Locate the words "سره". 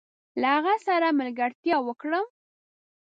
0.87-1.07